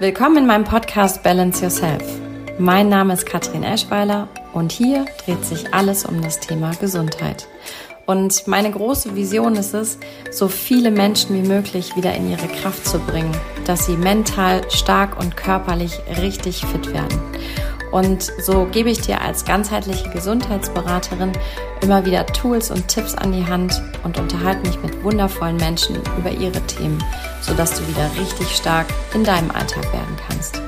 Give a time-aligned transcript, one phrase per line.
[0.00, 2.04] Willkommen in meinem Podcast Balance Yourself.
[2.56, 7.48] Mein Name ist Katrin Eschweiler und hier dreht sich alles um das Thema Gesundheit.
[8.06, 9.98] Und meine große Vision ist es,
[10.30, 15.18] so viele Menschen wie möglich wieder in ihre Kraft zu bringen, dass sie mental stark
[15.18, 17.20] und körperlich richtig fit werden.
[17.90, 21.32] Und so gebe ich dir als ganzheitliche Gesundheitsberaterin
[21.80, 26.30] immer wieder Tools und Tipps an die Hand und unterhalte mich mit wundervollen Menschen über
[26.30, 27.02] ihre Themen,
[27.40, 30.60] sodass du wieder richtig stark in deinem Alltag werden kannst.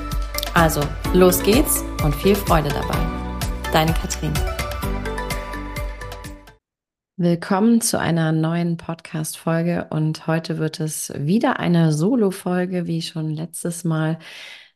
[0.55, 0.81] Also,
[1.13, 2.97] los geht's und viel Freude dabei.
[3.71, 4.33] Deine Katrin.
[7.17, 13.83] Willkommen zu einer neuen Podcast-Folge und heute wird es wieder eine Solo-Folge, wie schon letztes
[13.83, 14.17] Mal.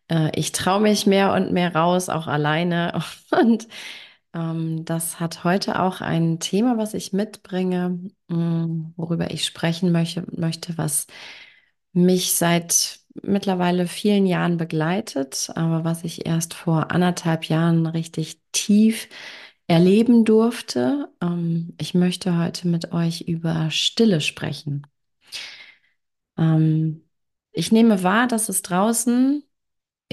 [0.09, 3.01] Äh, ich traue mich mehr und mehr raus, auch alleine.
[3.31, 3.67] Und
[4.33, 10.25] ähm, das hat heute auch ein Thema, was ich mitbringe, mm, worüber ich sprechen möchte,
[10.37, 11.07] möchte, was
[11.93, 19.07] mich seit mittlerweile vielen Jahren begleitet, aber was ich erst vor anderthalb Jahren richtig tief
[19.67, 21.09] erleben durfte.
[21.21, 24.85] Ähm, ich möchte heute mit euch über Stille sprechen.
[26.37, 27.03] Ähm,
[27.51, 29.43] ich nehme wahr, dass es draußen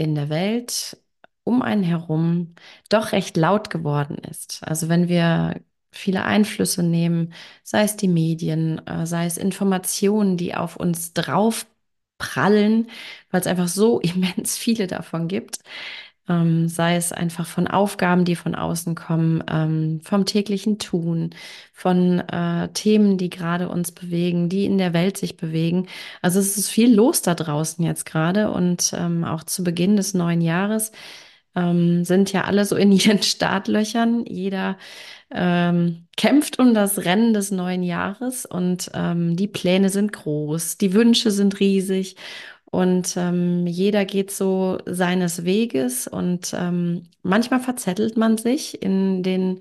[0.02, 0.96] in der Welt
[1.44, 2.54] um einen herum
[2.88, 4.62] doch recht laut geworden ist.
[4.64, 5.60] Also wenn wir
[5.92, 7.32] viele Einflüsse nehmen,
[7.64, 11.66] sei es die Medien, äh, sei es Informationen, die auf uns drauf
[12.18, 12.88] prallen,
[13.30, 15.58] weil es einfach so immens viele davon gibt,
[16.28, 21.30] ähm, sei es einfach von Aufgaben, die von außen kommen, ähm, vom täglichen Tun,
[21.72, 25.88] von äh, Themen, die gerade uns bewegen, die in der Welt sich bewegen.
[26.22, 30.14] Also es ist viel los da draußen jetzt gerade und ähm, auch zu Beginn des
[30.14, 30.92] neuen Jahres
[31.54, 34.24] ähm, sind ja alle so in ihren Startlöchern.
[34.26, 34.78] Jeder
[35.30, 40.92] ähm, kämpft um das Rennen des neuen Jahres und ähm, die Pläne sind groß, die
[40.92, 42.16] Wünsche sind riesig
[42.72, 49.60] und ähm, jeder geht so seines Weges und ähm, manchmal verzettelt man sich in den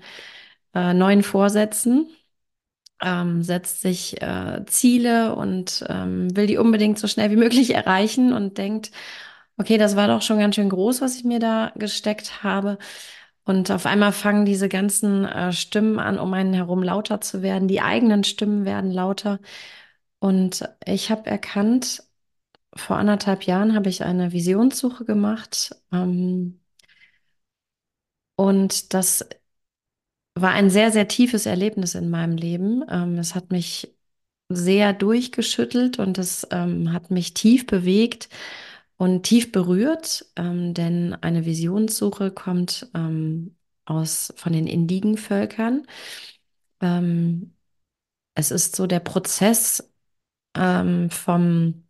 [0.74, 2.08] äh, neuen Vorsätzen,
[3.02, 8.32] ähm, setzt sich äh, Ziele und ähm, will die unbedingt so schnell wie möglich erreichen
[8.32, 8.92] und denkt,
[9.58, 12.78] okay, das war doch schon ganz schön groß, was ich mir da gesteckt habe.
[13.44, 17.68] Und auf einmal fangen diese ganzen äh, Stimmen an, um einen herum lauter zu werden.
[17.68, 19.40] Die eigenen Stimmen werden lauter.
[20.20, 22.04] Und ich habe erkannt,
[22.74, 25.76] vor anderthalb Jahren habe ich eine Visionssuche gemacht.
[25.92, 26.60] Ähm,
[28.36, 29.24] und das
[30.34, 32.82] war ein sehr, sehr tiefes Erlebnis in meinem Leben.
[32.88, 33.94] Ähm, es hat mich
[34.48, 38.28] sehr durchgeschüttelt und es ähm, hat mich tief bewegt
[38.96, 45.86] und tief berührt, ähm, denn eine Visionssuche kommt ähm, aus von den Indigenvölkern.
[46.80, 47.54] Ähm,
[48.34, 49.90] es ist so der Prozess
[50.56, 51.84] ähm, vom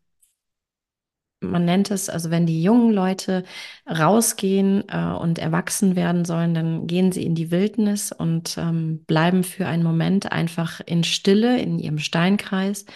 [1.42, 3.44] man nennt es, also wenn die jungen Leute
[3.86, 9.44] rausgehen äh, und erwachsen werden sollen, dann gehen sie in die Wildnis und ähm, bleiben
[9.44, 12.86] für einen Moment einfach in Stille in ihrem Steinkreis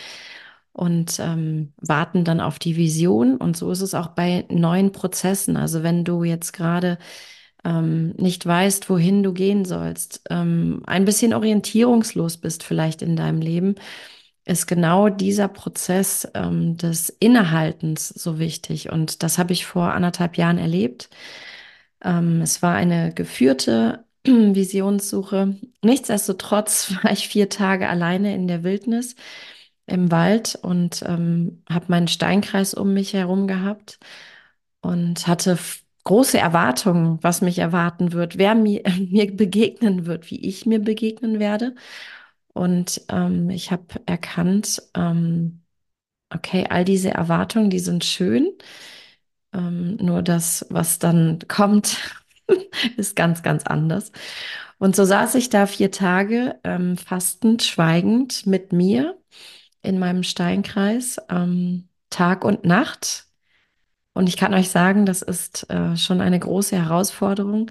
[0.72, 3.38] und ähm, warten dann auf die Vision.
[3.38, 5.56] Und so ist es auch bei neuen Prozessen.
[5.56, 6.98] Also wenn du jetzt gerade
[7.64, 13.40] ähm, nicht weißt, wohin du gehen sollst, ähm, ein bisschen orientierungslos bist vielleicht in deinem
[13.40, 13.76] Leben,
[14.46, 18.90] ist genau dieser Prozess ähm, des Innehaltens so wichtig.
[18.90, 21.10] Und das habe ich vor anderthalb Jahren erlebt.
[22.02, 25.56] Ähm, es war eine geführte Visionssuche.
[25.82, 29.16] Nichtsdestotrotz war ich vier Tage alleine in der Wildnis
[29.86, 33.98] im Wald und ähm, habe meinen Steinkreis um mich herum gehabt
[34.80, 35.58] und hatte
[36.04, 41.38] große Erwartungen, was mich erwarten wird, wer mir, mir begegnen wird, wie ich mir begegnen
[41.40, 41.74] werde.
[42.56, 45.62] Und ähm, ich habe erkannt, ähm,
[46.34, 48.50] okay, all diese Erwartungen, die sind schön.
[49.52, 51.98] Ähm, nur das, was dann kommt,
[52.96, 54.12] ist ganz, ganz anders.
[54.78, 59.18] Und so saß ich da vier Tage ähm, fastend, schweigend mit mir
[59.82, 63.26] in meinem Steinkreis, ähm, Tag und Nacht.
[64.14, 67.70] Und ich kann euch sagen, das ist äh, schon eine große Herausforderung,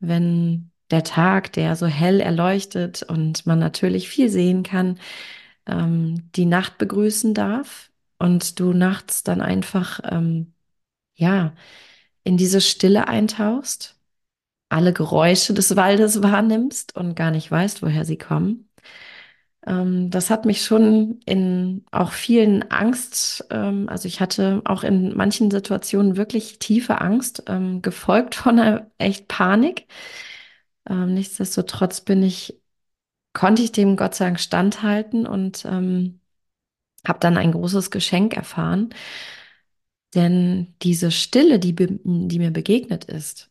[0.00, 4.98] wenn der Tag, der so hell erleuchtet und man natürlich viel sehen kann,
[5.66, 10.54] ähm, die Nacht begrüßen darf und du nachts dann einfach, ähm,
[11.16, 11.54] ja,
[12.24, 13.98] in diese Stille eintauchst,
[14.70, 18.68] alle Geräusche des Waldes wahrnimmst und gar nicht weißt, woher sie kommen.
[19.66, 25.14] Ähm, das hat mich schon in auch vielen Angst, ähm, also ich hatte auch in
[25.16, 29.86] manchen Situationen wirklich tiefe Angst, ähm, gefolgt von einer echt Panik.
[30.88, 32.60] Ähm, nichtsdestotrotz bin ich,
[33.32, 36.20] konnte ich dem Gott sei Dank standhalten und ähm,
[37.06, 38.90] habe dann ein großes Geschenk erfahren.
[40.14, 43.50] Denn diese Stille, die, die mir begegnet ist,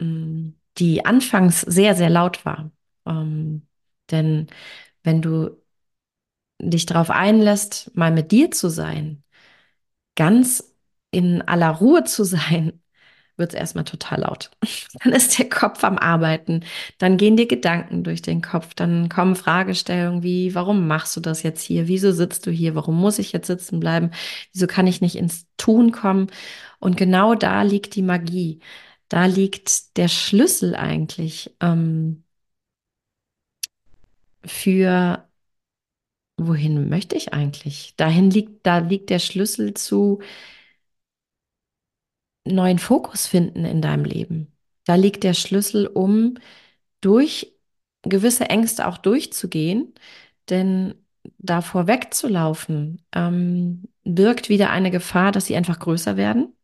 [0.00, 2.70] mm, die anfangs sehr, sehr laut war.
[3.06, 3.66] Ähm,
[4.10, 4.46] denn
[5.02, 5.60] wenn du
[6.60, 9.22] dich darauf einlässt, mal mit dir zu sein,
[10.16, 10.74] ganz
[11.10, 12.82] in aller Ruhe zu sein,
[13.38, 14.50] wird es erstmal total laut.
[15.02, 16.64] Dann ist der Kopf am Arbeiten,
[16.98, 21.42] dann gehen dir Gedanken durch den Kopf, dann kommen Fragestellungen wie, warum machst du das
[21.42, 21.88] jetzt hier?
[21.88, 22.74] Wieso sitzt du hier?
[22.74, 24.10] Warum muss ich jetzt sitzen bleiben?
[24.52, 26.28] Wieso kann ich nicht ins Tun kommen?
[26.80, 28.60] Und genau da liegt die Magie.
[29.08, 32.24] Da liegt der Schlüssel eigentlich ähm,
[34.44, 35.28] für
[36.38, 37.94] wohin möchte ich eigentlich?
[37.96, 40.20] Dahin liegt, da liegt der Schlüssel zu
[42.54, 44.52] neuen Fokus finden in deinem Leben.
[44.84, 46.34] Da liegt der Schlüssel, um
[47.00, 47.54] durch
[48.02, 49.94] gewisse Ängste auch durchzugehen,
[50.48, 50.94] denn
[51.38, 56.54] davor wegzulaufen, ähm, birgt wieder eine Gefahr, dass sie einfach größer werden.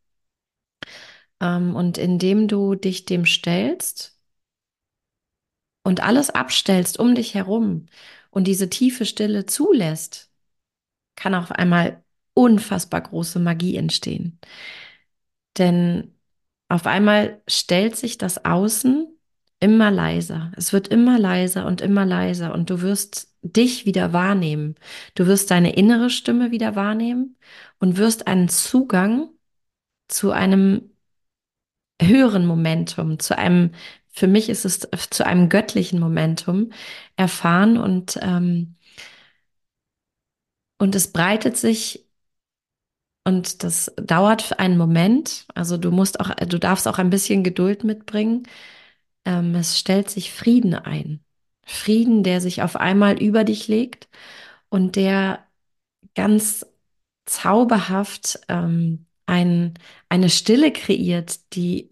[1.40, 4.18] Ähm, und indem du dich dem stellst
[5.82, 7.86] und alles abstellst um dich herum
[8.30, 10.30] und diese tiefe Stille zulässt,
[11.16, 12.02] kann auf einmal
[12.34, 14.40] unfassbar große Magie entstehen.
[15.58, 16.14] Denn
[16.68, 19.08] auf einmal stellt sich das Außen
[19.60, 20.52] immer leiser.
[20.56, 24.74] Es wird immer leiser und immer leiser und du wirst dich wieder wahrnehmen.
[25.14, 27.36] Du wirst deine innere Stimme wieder wahrnehmen
[27.78, 29.30] und wirst einen Zugang
[30.08, 30.90] zu einem
[32.00, 33.72] höheren Momentum, zu einem,
[34.08, 36.72] für mich ist es zu einem göttlichen Momentum
[37.16, 38.76] erfahren und, ähm,
[40.78, 42.03] und es breitet sich
[43.24, 45.46] und das dauert einen Moment.
[45.54, 48.44] Also du musst auch, du darfst auch ein bisschen Geduld mitbringen.
[49.24, 51.24] Ähm, es stellt sich Frieden ein.
[51.66, 54.08] Frieden, der sich auf einmal über dich legt
[54.70, 55.46] und der
[56.14, 56.66] ganz
[57.26, 59.74] zauberhaft ähm, ein,
[60.08, 61.90] eine Stille kreiert, die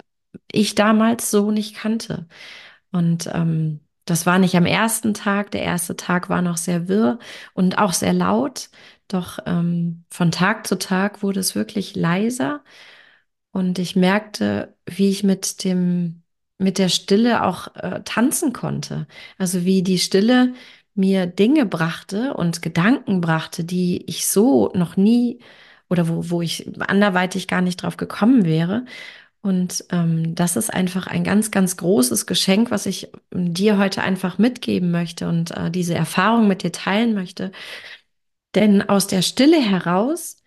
[0.53, 2.29] ich damals so nicht kannte.
[2.93, 5.51] Und ähm, das war nicht am ersten Tag.
[5.53, 7.19] Der erste Tag war noch sehr wirr
[7.55, 8.71] und auch sehr laut.
[9.13, 12.63] Doch ähm, von Tag zu Tag wurde es wirklich leiser
[13.53, 16.23] und ich merkte, wie ich mit dem,
[16.59, 19.07] mit der Stille auch äh, tanzen konnte.
[19.39, 20.55] Also wie die Stille
[20.95, 25.41] mir Dinge brachte und Gedanken brachte, die ich so noch nie
[25.91, 28.85] oder wo, wo ich anderweitig gar nicht drauf gekommen wäre.
[29.43, 34.39] Und ähm, das ist einfach ein ganz, ganz großes Geschenk, was ich dir heute einfach
[34.39, 37.53] mitgeben möchte und äh, diese Erfahrung mit dir teilen möchte,
[38.55, 40.43] denn aus der Stille heraus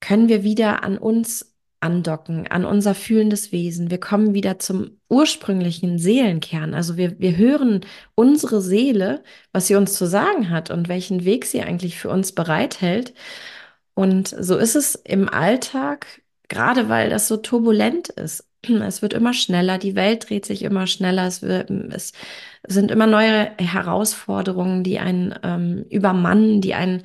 [0.00, 3.90] können wir wieder an uns andocken, an unser fühlendes Wesen.
[3.90, 6.74] Wir kommen wieder zum ursprünglichen Seelenkern.
[6.74, 7.80] Also wir, wir hören
[8.14, 12.32] unsere Seele, was sie uns zu sagen hat und welchen Weg sie eigentlich für uns
[12.32, 13.14] bereithält.
[13.94, 16.21] Und so ist es im Alltag,
[16.52, 18.48] gerade weil das so turbulent ist.
[18.64, 22.12] Es wird immer schneller, die Welt dreht sich immer schneller, es, wird, es
[22.66, 27.02] sind immer neue Herausforderungen, die einen ähm, übermannen, die einen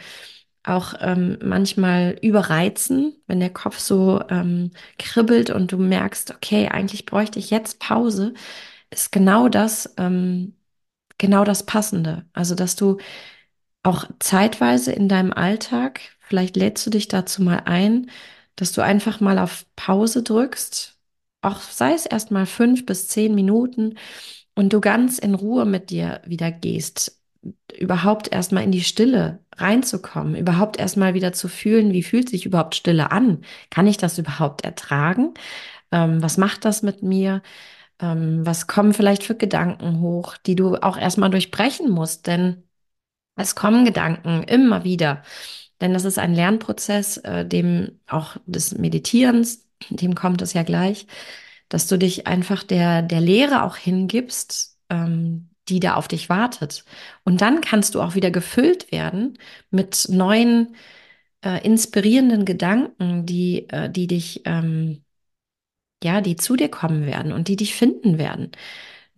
[0.63, 7.05] auch ähm, manchmal überreizen, wenn der Kopf so ähm, kribbelt und du merkst, okay, eigentlich
[7.05, 8.33] bräuchte ich jetzt Pause,
[8.89, 10.55] ist genau das, ähm,
[11.17, 12.25] genau das Passende.
[12.33, 12.97] Also, dass du
[13.83, 18.09] auch zeitweise in deinem Alltag, vielleicht lädst du dich dazu mal ein,
[18.57, 20.97] dass du einfach mal auf Pause drückst,
[21.41, 23.97] auch sei es erst mal fünf bis zehn Minuten
[24.55, 27.21] und du ganz in Ruhe mit dir wieder gehst,
[27.77, 32.75] überhaupt erstmal in die Stille reinzukommen, überhaupt erstmal wieder zu fühlen, wie fühlt sich überhaupt
[32.75, 33.43] Stille an?
[33.69, 35.33] Kann ich das überhaupt ertragen?
[35.91, 37.41] Ähm, was macht das mit mir?
[37.99, 42.27] Ähm, was kommen vielleicht für Gedanken hoch, die du auch erstmal durchbrechen musst?
[42.27, 42.63] Denn
[43.35, 45.23] es kommen Gedanken immer wieder.
[45.81, 51.07] Denn das ist ein Lernprozess, äh, dem auch des Meditierens, dem kommt es ja gleich
[51.69, 56.85] dass du dich einfach der, der Lehre auch hingibst, ähm, die da auf dich wartet.
[57.23, 59.37] Und dann kannst du auch wieder gefüllt werden
[59.69, 60.75] mit neuen,
[61.43, 65.03] äh, inspirierenden Gedanken, die, äh, die dich, ähm,
[66.03, 68.51] ja, die zu dir kommen werden und die dich finden werden.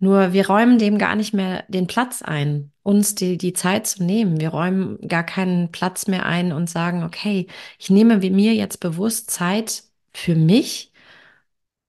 [0.00, 4.02] Nur wir räumen dem gar nicht mehr den Platz ein, uns die, die Zeit zu
[4.02, 4.40] nehmen.
[4.40, 7.46] Wir räumen gar keinen Platz mehr ein und sagen, okay,
[7.78, 10.90] ich nehme mir jetzt bewusst Zeit für mich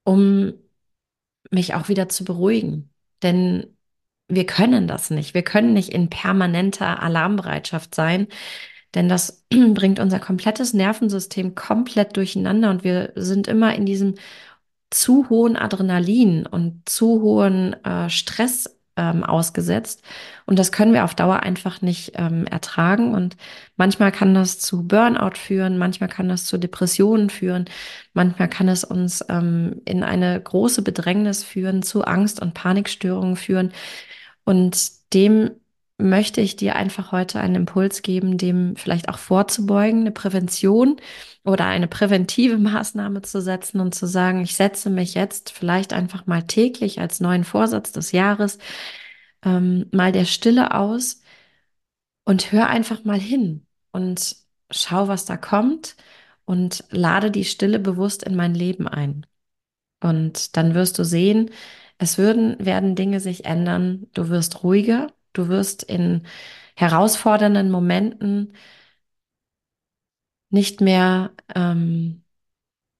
[0.04, 0.54] um
[1.50, 2.90] mich auch wieder zu beruhigen.
[3.22, 3.76] Denn
[4.28, 5.34] wir können das nicht.
[5.34, 8.28] Wir können nicht in permanenter Alarmbereitschaft sein,
[8.94, 14.14] denn das bringt unser komplettes Nervensystem komplett durcheinander und wir sind immer in diesem
[14.94, 20.02] zu hohen Adrenalin und zu hohen äh, Stress ähm, ausgesetzt.
[20.44, 23.14] Und das können wir auf Dauer einfach nicht ähm, ertragen.
[23.14, 23.36] Und
[23.76, 27.66] manchmal kann das zu Burnout führen, manchmal kann das zu Depressionen führen,
[28.12, 33.72] manchmal kann es uns ähm, in eine große Bedrängnis führen, zu Angst und Panikstörungen führen.
[34.44, 35.50] Und dem
[36.08, 40.96] möchte ich dir einfach heute einen Impuls geben, dem vielleicht auch vorzubeugen, eine Prävention
[41.44, 46.26] oder eine präventive Maßnahme zu setzen und zu sagen, ich setze mich jetzt vielleicht einfach
[46.26, 48.58] mal täglich als neuen Vorsatz des Jahres
[49.44, 51.22] ähm, mal der Stille aus
[52.24, 54.36] und hör einfach mal hin und
[54.70, 55.96] schau, was da kommt
[56.44, 59.26] und lade die Stille bewusst in mein Leben ein.
[60.00, 61.50] Und dann wirst du sehen,
[61.98, 64.08] es würden, werden Dinge sich ändern.
[64.14, 66.26] Du wirst ruhiger, du wirst in
[66.76, 68.54] herausfordernden Momenten
[70.50, 72.24] nicht mehr ähm,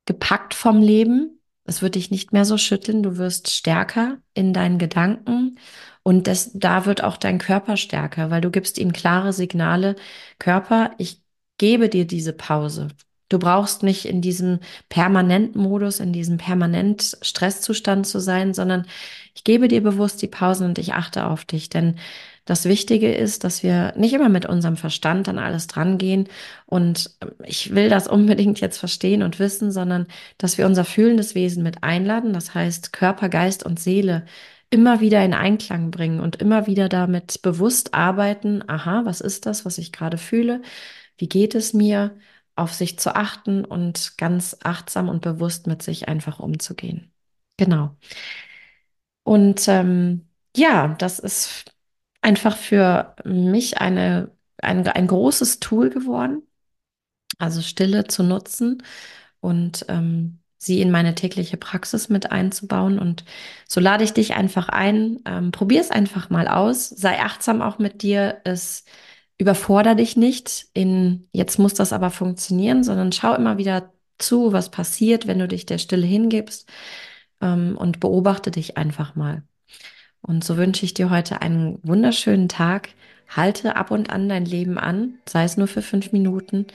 [0.07, 1.41] gepackt vom Leben.
[1.65, 3.03] Es wird dich nicht mehr so schütteln.
[3.03, 5.59] Du wirst stärker in deinen Gedanken
[6.03, 9.97] und das, da wird auch dein Körper stärker, weil du gibst ihm klare Signale.
[10.39, 11.23] Körper, ich
[11.59, 12.89] gebe dir diese Pause.
[13.33, 14.59] Du brauchst nicht in diesem
[14.91, 18.85] Permanentmodus, in diesem permanent Stresszustand zu sein, sondern
[19.35, 21.71] ich gebe dir bewusst die Pausen und ich achte auf dich.
[21.71, 21.97] Denn
[22.45, 26.29] das Wichtige ist, dass wir nicht immer mit unserem Verstand an alles drangehen.
[26.67, 31.62] Und ich will das unbedingt jetzt verstehen und wissen, sondern dass wir unser fühlendes Wesen
[31.62, 32.35] mit einladen.
[32.35, 34.27] Das heißt, Körper, Geist und Seele
[34.69, 38.62] immer wieder in Einklang bringen und immer wieder damit bewusst arbeiten.
[38.69, 40.61] Aha, was ist das, was ich gerade fühle?
[41.17, 42.15] Wie geht es mir?
[42.57, 47.13] Auf sich zu achten und ganz achtsam und bewusst mit sich einfach umzugehen.
[47.57, 47.97] Genau.
[49.25, 51.73] Und ähm, ja, das ist
[52.21, 56.43] einfach für mich eine, ein, ein großes Tool geworden,
[57.39, 58.83] also Stille zu nutzen
[59.41, 62.99] und ähm, sie in meine tägliche Praxis mit einzubauen.
[62.99, 63.25] Und
[63.69, 67.79] so lade ich dich einfach ein, ähm, probier es einfach mal aus, sei achtsam auch
[67.79, 68.41] mit dir.
[68.45, 68.85] Es
[69.43, 74.71] überforder dich nicht in, jetzt muss das aber funktionieren, sondern schau immer wieder zu, was
[74.71, 76.71] passiert, wenn du dich der Stille hingibst
[77.41, 79.43] ähm, und beobachte dich einfach mal.
[80.21, 82.91] Und so wünsche ich dir heute einen wunderschönen Tag.
[83.29, 86.67] Halte ab und an dein Leben an, sei es nur für fünf Minuten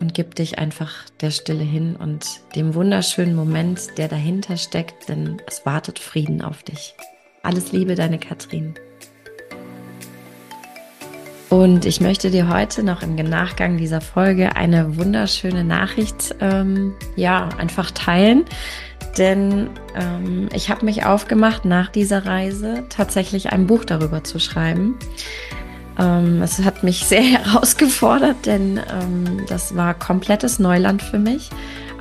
[0.00, 5.42] und gib dich einfach der Stille hin und dem wunderschönen Moment, der dahinter steckt, denn
[5.46, 6.94] es wartet Frieden auf dich.
[7.42, 8.74] Alles Liebe, deine Katrin.
[11.48, 17.48] Und ich möchte dir heute noch im Nachgang dieser Folge eine wunderschöne Nachricht, ähm, ja,
[17.58, 18.44] einfach teilen.
[19.16, 24.96] Denn ähm, ich habe mich aufgemacht, nach dieser Reise tatsächlich ein Buch darüber zu schreiben.
[25.98, 31.50] Ähm, es hat mich sehr herausgefordert, denn ähm, das war komplettes Neuland für mich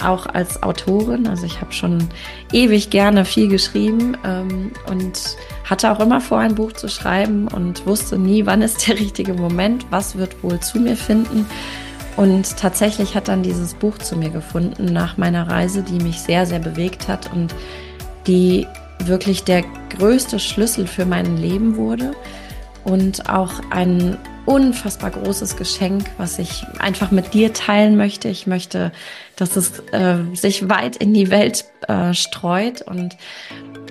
[0.04, 1.28] auch als Autorin.
[1.28, 2.08] Also ich habe schon
[2.52, 7.86] ewig gerne viel geschrieben ähm, und hatte auch immer vor, ein Buch zu schreiben und
[7.86, 11.46] wusste nie, wann ist der richtige Moment, was wird wohl zu mir finden.
[12.18, 16.46] Und tatsächlich hat dann dieses Buch zu mir gefunden nach meiner Reise, die mich sehr,
[16.46, 17.54] sehr bewegt hat und
[18.26, 18.66] die
[19.00, 19.64] wirklich der
[19.98, 22.14] größte Schlüssel für mein Leben wurde
[22.86, 28.30] und auch ein unfassbar großes Geschenk, was ich einfach mit dir teilen möchte.
[28.30, 28.92] Ich möchte,
[29.36, 33.18] dass es äh, sich weit in die Welt äh, streut und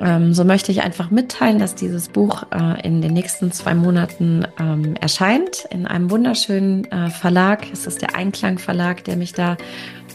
[0.00, 4.46] ähm, so möchte ich einfach mitteilen, dass dieses Buch äh, in den nächsten zwei Monaten
[4.58, 7.66] ähm, erscheint in einem wunderschönen äh, Verlag.
[7.72, 9.56] Es ist der Einklang Verlag, der mich da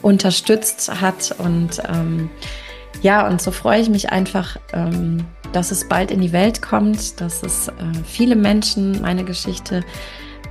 [0.01, 2.29] unterstützt hat und ähm,
[3.01, 7.21] ja, und so freue ich mich einfach, ähm, dass es bald in die Welt kommt,
[7.21, 7.73] dass es äh,
[8.05, 9.83] viele Menschen meine Geschichte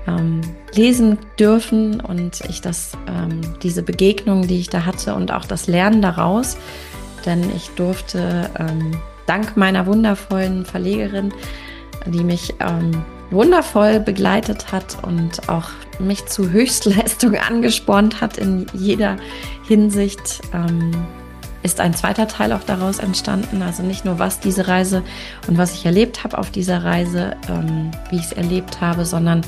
[0.09, 0.41] ähm,
[0.75, 5.67] lesen dürfen und ich das, ähm, diese Begegnung, die ich da hatte und auch das
[5.67, 6.57] Lernen daraus,
[7.27, 8.97] denn ich durfte ähm,
[9.27, 11.33] dank meiner wundervollen Verlegerin,
[12.07, 19.17] die mich ähm, wundervoll begleitet hat und auch mich zu Höchstleistung angespornt hat in jeder
[19.67, 20.93] Hinsicht, ähm,
[21.63, 23.63] ist ein zweiter Teil auch daraus entstanden.
[23.63, 25.03] Also nicht nur, was diese Reise
[25.49, 29.43] und was ich erlebt habe auf dieser Reise, ähm, wie ich es erlebt habe, sondern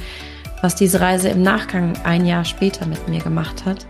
[0.63, 3.87] was diese Reise im Nachgang ein Jahr später mit mir gemacht hat.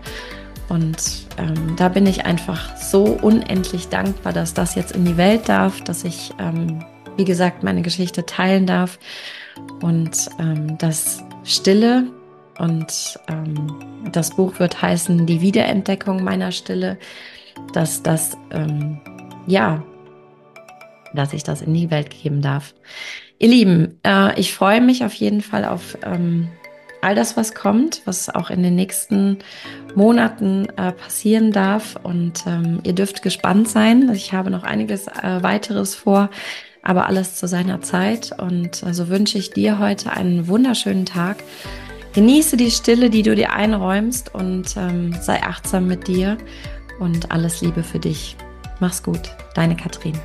[0.69, 5.49] Und ähm, da bin ich einfach so unendlich dankbar, dass das jetzt in die Welt
[5.49, 6.85] darf, dass ich, ähm,
[7.17, 8.97] wie gesagt, meine Geschichte teilen darf
[9.81, 12.07] und ähm, das Stille
[12.57, 13.75] und ähm,
[14.11, 16.97] das Buch wird heißen Die Wiederentdeckung meiner Stille,
[17.73, 19.01] dass das, ähm,
[19.47, 19.83] ja,
[21.13, 22.73] dass ich das in die Welt geben darf.
[23.39, 26.49] Ihr Lieben, äh, ich freue mich auf jeden Fall auf ähm,
[27.01, 29.39] all das, was kommt, was auch in den nächsten
[29.95, 31.97] Monaten äh, passieren darf.
[32.01, 34.09] Und ähm, ihr dürft gespannt sein.
[34.13, 36.29] Ich habe noch einiges äh, weiteres vor,
[36.83, 38.31] aber alles zu seiner Zeit.
[38.37, 41.43] Und so also wünsche ich dir heute einen wunderschönen Tag.
[42.13, 46.37] Genieße die Stille, die du dir einräumst und ähm, sei achtsam mit dir
[46.99, 48.35] und alles Liebe für dich.
[48.79, 50.19] Mach's gut, deine Katrin.